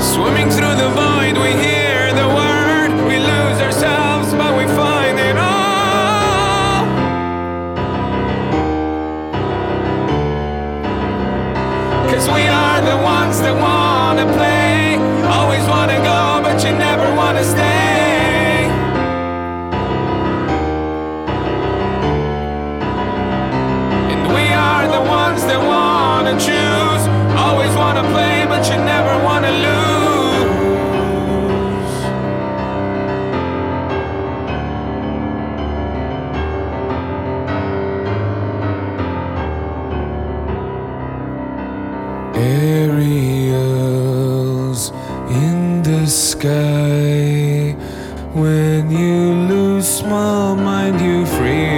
[0.00, 2.90] Swimming through the void, we hear the word.
[3.08, 6.84] We lose ourselves, but we find it all.
[12.10, 14.96] Cause we are the ones that wanna play.
[15.26, 16.87] Always wanna go, but you never.
[42.40, 43.50] Aerials
[45.28, 47.74] in the sky.
[48.32, 51.77] When you lose my mind, you free.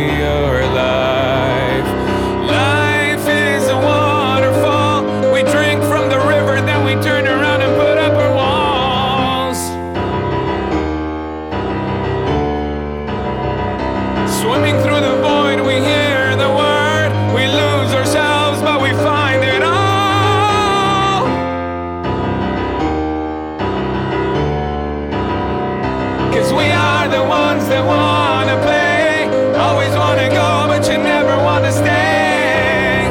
[27.11, 29.27] the ones that wanna play.
[29.59, 33.11] Always wanna go, but you never wanna stay.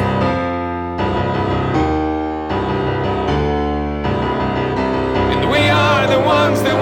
[5.32, 6.79] And we are the ones that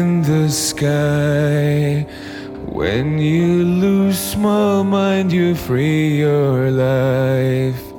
[0.00, 2.06] in the sky.
[2.78, 7.89] When you lose my mind, you free your life.